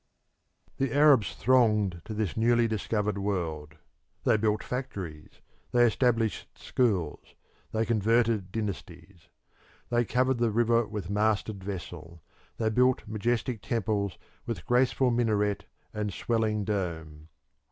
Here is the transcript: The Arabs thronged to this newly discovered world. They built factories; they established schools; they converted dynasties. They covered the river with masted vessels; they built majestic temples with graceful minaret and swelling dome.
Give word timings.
The 0.77 0.95
Arabs 0.95 1.35
thronged 1.35 2.01
to 2.05 2.15
this 2.15 2.35
newly 2.35 2.67
discovered 2.67 3.19
world. 3.19 3.75
They 4.23 4.35
built 4.35 4.63
factories; 4.63 5.41
they 5.73 5.85
established 5.85 6.47
schools; 6.57 7.35
they 7.71 7.85
converted 7.85 8.51
dynasties. 8.51 9.29
They 9.91 10.03
covered 10.05 10.39
the 10.39 10.49
river 10.49 10.87
with 10.87 11.11
masted 11.11 11.63
vessels; 11.63 12.17
they 12.57 12.71
built 12.71 13.07
majestic 13.07 13.61
temples 13.61 14.17
with 14.47 14.65
graceful 14.65 15.11
minaret 15.11 15.65
and 15.93 16.11
swelling 16.11 16.63
dome. 16.63 17.27